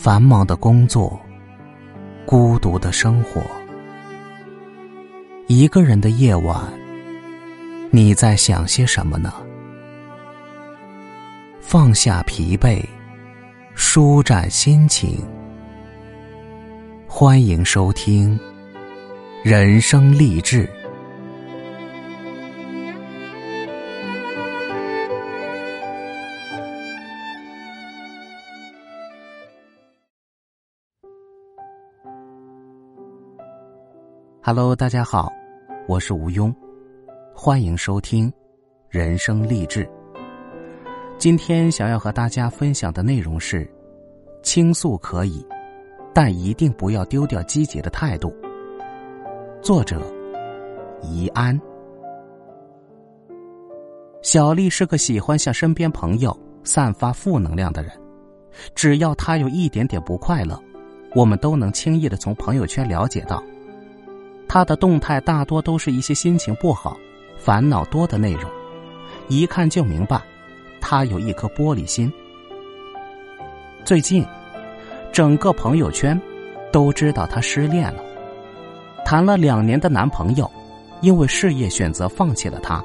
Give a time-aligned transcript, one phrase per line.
[0.00, 1.20] 繁忙的工作，
[2.24, 3.42] 孤独的生活，
[5.48, 6.56] 一个人的夜晚，
[7.90, 9.34] 你在想些什么呢？
[11.60, 12.80] 放下疲惫，
[13.74, 15.18] 舒展心情。
[17.08, 18.38] 欢迎收听
[19.42, 20.64] 《人生励志》。
[34.50, 35.30] Hello，大家好，
[35.86, 36.50] 我是吴庸，
[37.34, 38.30] 欢迎收听
[38.88, 39.84] 《人生励志》。
[41.18, 43.70] 今天想要和大家分享的内容是：
[44.42, 45.46] 倾诉可以，
[46.14, 48.34] 但一定不要丢掉积极的态度。
[49.60, 50.00] 作者：
[51.02, 51.60] 怡安。
[54.22, 56.34] 小丽是个喜欢向身边朋友
[56.64, 57.92] 散发负能量的人，
[58.74, 60.58] 只要她有一点点不快乐，
[61.14, 63.44] 我们都能轻易的从朋友圈了解到。
[64.48, 66.98] 他的动态大多都是一些心情不好、
[67.36, 68.50] 烦恼多的内容，
[69.28, 70.20] 一看就明白，
[70.80, 72.10] 他有一颗玻璃心。
[73.84, 74.24] 最近，
[75.12, 76.18] 整个朋友圈
[76.72, 78.02] 都知道他失恋了，
[79.04, 80.50] 谈了两年的男朋友，
[81.02, 82.82] 因为事业选择放弃了他，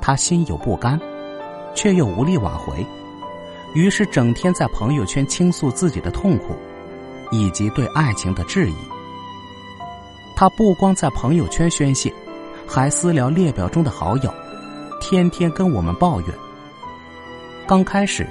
[0.00, 0.98] 他心有不甘，
[1.74, 2.84] 却又无力挽回，
[3.74, 6.56] 于是整天在朋友圈倾诉自己的痛苦，
[7.30, 8.74] 以及对爱情的质疑。
[10.38, 12.14] 他不光在朋友圈宣泄，
[12.64, 14.32] 还私聊列表中的好友，
[15.00, 16.30] 天天跟我们抱怨。
[17.66, 18.24] 刚开始，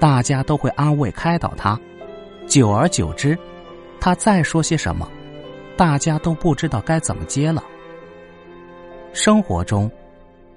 [0.00, 1.78] 大家都会安慰开导他，
[2.46, 3.38] 久而久之，
[4.00, 5.06] 他再说些什么，
[5.76, 7.62] 大家都不知道该怎么接了。
[9.12, 9.90] 生活中，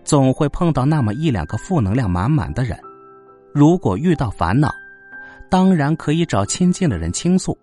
[0.06, 2.80] 总会碰到那么一两个负能量满满的人，
[3.54, 4.74] 如果遇到烦恼，
[5.50, 7.58] 当然可以找亲近的人倾诉，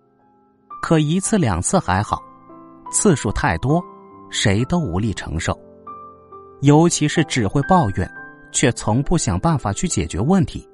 [0.83, 2.21] 可一次两次还好。
[2.91, 3.83] 次数太多，
[4.29, 5.57] 谁都无力承受，
[6.61, 8.09] 尤其是只会抱怨，
[8.51, 10.67] 却从不想办法去解决问题，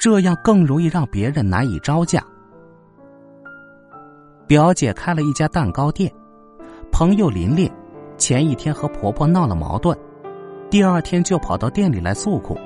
[0.00, 2.24] 这样更容易让别人难以招架。
[4.46, 6.12] 表姐开了一家蛋糕店，
[6.90, 7.70] 朋友琳琳
[8.16, 9.96] 前一天和婆婆闹了矛盾，
[10.70, 12.58] 第二天就跑到店里来诉苦，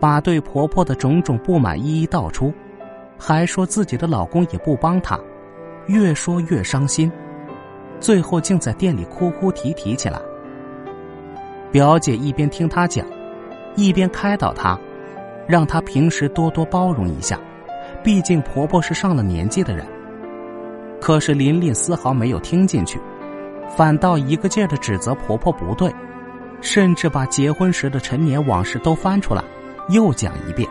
[0.00, 2.52] 把对婆婆的种种不满一一道出，
[3.18, 5.18] 还说自己的老公也不帮她，
[5.86, 7.10] 越说越伤心。
[8.00, 10.20] 最后竟在店里哭哭啼啼起来。
[11.70, 13.06] 表姐一边听她讲，
[13.76, 14.78] 一边开导她，
[15.46, 17.38] 让她平时多多包容一下，
[18.02, 19.86] 毕竟婆婆是上了年纪的人。
[21.00, 22.98] 可是琳琳丝毫没有听进去，
[23.76, 25.94] 反倒一个劲儿的指责婆婆不对，
[26.60, 29.44] 甚至把结婚时的陈年往事都翻出来，
[29.90, 30.68] 又讲一遍，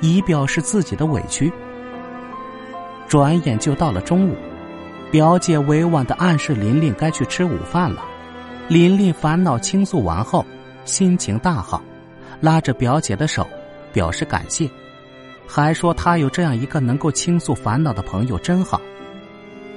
[0.00, 1.52] 以表示自己的委屈。
[3.06, 4.34] 转眼就到了中午。
[5.10, 8.04] 表姐委婉的暗示琳琳该去吃午饭了，
[8.68, 10.46] 琳琳烦恼倾诉完后，
[10.84, 11.82] 心情大好，
[12.40, 13.44] 拉着表姐的手，
[13.92, 14.70] 表示感谢，
[15.48, 18.80] 还说她有这样一个能够倾诉烦恼的朋友真好。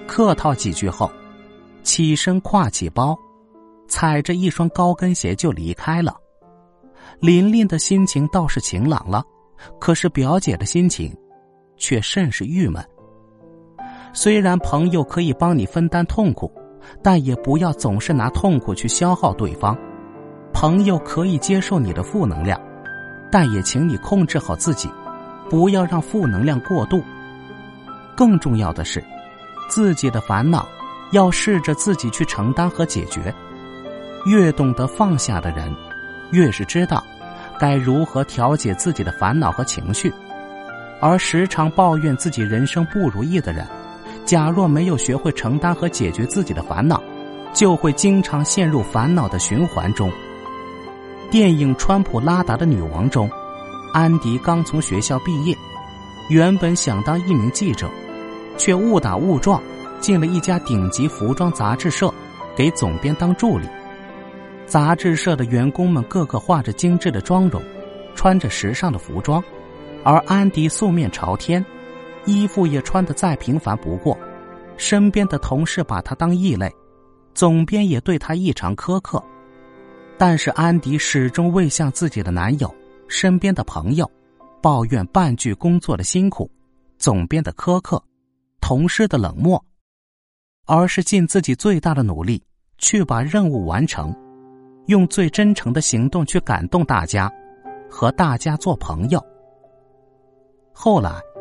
[0.05, 1.11] 客套几句后，
[1.81, 3.17] 起身挎起包，
[3.87, 6.15] 踩着一双高跟鞋就离开了。
[7.19, 9.23] 琳琳的心情倒是晴朗了，
[9.79, 11.11] 可是表姐的心情，
[11.75, 12.85] 却甚是郁闷。
[14.13, 16.51] 虽然朋友可以帮你分担痛苦，
[17.01, 19.75] 但也不要总是拿痛苦去消耗对方。
[20.53, 22.59] 朋友可以接受你的负能量，
[23.31, 24.87] 但也请你控制好自己，
[25.49, 27.03] 不要让负能量过度。
[28.15, 29.03] 更重要的是，
[29.67, 30.67] 自己的烦恼
[31.11, 33.33] 要试着自己去承担和解决。
[34.27, 35.75] 越懂得放下的人，
[36.31, 37.03] 越是知道
[37.59, 40.13] 该如何调节自己的烦恼和情绪。
[41.01, 43.67] 而时常抱怨自己人生不如意的人。
[44.25, 47.01] 假若没有学会承担和解决自己的烦恼，
[47.53, 50.11] 就会经常陷入烦恼的循环中。
[51.29, 53.29] 电影《川普拉达的女王》中，
[53.93, 55.55] 安迪刚从学校毕业，
[56.29, 57.89] 原本想当一名记者，
[58.57, 59.61] 却误打误撞
[59.99, 62.13] 进了一家顶级服装杂志社，
[62.55, 63.67] 给总编当助理。
[64.65, 67.61] 杂志社的员工们个个化着精致的妆容，
[68.15, 69.43] 穿着时尚的服装，
[70.03, 71.63] 而安迪素面朝天。
[72.25, 74.17] 衣服也穿得再平凡不过，
[74.77, 76.71] 身边的同事把他当异类，
[77.33, 79.21] 总编也对他异常苛刻。
[80.17, 82.73] 但是安迪始终未向自己的男友、
[83.07, 84.09] 身边的朋友
[84.61, 86.49] 抱怨半句工作的辛苦、
[86.97, 88.01] 总编的苛刻、
[88.61, 89.61] 同事的冷漠，
[90.65, 92.41] 而是尽自己最大的努力
[92.77, 94.15] 去把任务完成，
[94.85, 97.29] 用最真诚的行动去感动大家，
[97.89, 99.21] 和大家做朋友。
[100.71, 101.32] 后来。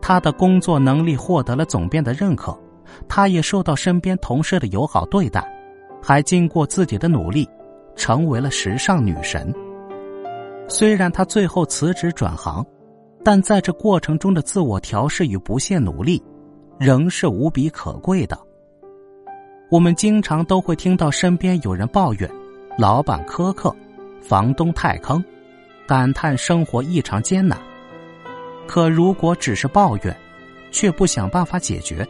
[0.00, 2.58] 他的工作能力获得了总编的认可，
[3.08, 5.46] 他也受到身边同事的友好对待，
[6.02, 7.48] 还经过自己的努力，
[7.96, 9.52] 成为了时尚女神。
[10.68, 12.64] 虽然他最后辞职转行，
[13.24, 16.22] 但在这过程中的自我调试与不懈努力，
[16.78, 18.38] 仍是无比可贵的。
[19.70, 22.30] 我们经常都会听到身边有人抱怨，
[22.78, 23.74] 老板苛刻，
[24.22, 25.22] 房东太坑，
[25.86, 27.58] 感叹生活异常艰难。
[28.68, 30.16] 可如果只是抱怨，
[30.70, 32.06] 却不想办法解决，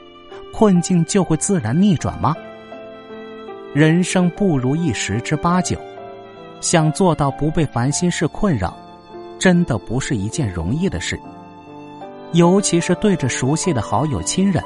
[0.53, 2.35] 困境就会自然逆转吗？
[3.73, 5.79] 人生不如意十之八九，
[6.61, 8.77] 想做到不被烦心事困扰，
[9.39, 11.19] 真的不是一件容易的事。
[12.33, 14.63] 尤其是对着熟悉的好友、亲人，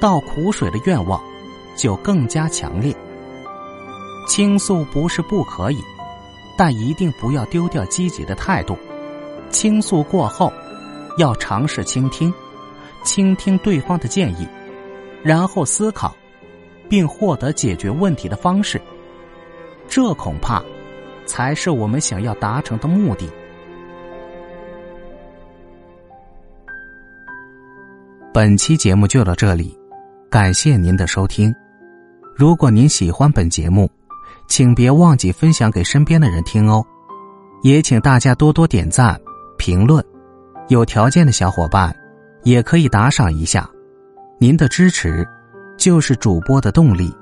[0.00, 1.20] 倒苦水的愿望。
[1.76, 2.96] 就更加强烈。
[4.26, 5.78] 倾诉不是不可以，
[6.56, 8.78] 但一定不要丢掉积极的态度。
[9.50, 10.50] 倾诉过后，
[11.16, 12.32] 要尝试倾听，
[13.02, 14.46] 倾听对方的建议，
[15.22, 16.14] 然后思考，
[16.88, 18.80] 并获得解决问题的方式。
[19.88, 20.62] 这恐怕
[21.26, 23.28] 才是我们想要达成的目的。
[28.32, 29.78] 本期节目就到这里，
[30.28, 31.54] 感谢您的收听。
[32.34, 33.90] 如果您喜欢本节目，
[34.46, 36.84] 请别忘记分享给身边的人听哦。
[37.62, 39.18] 也请大家多多点赞、
[39.56, 40.04] 评论，
[40.68, 41.94] 有条件的小伙伴
[42.42, 43.68] 也可以打赏一下。
[44.38, 45.26] 您的支持
[45.76, 47.14] 就是主播的动力。